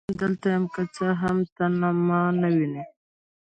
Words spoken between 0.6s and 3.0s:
که څه هم ته ما نه وینې.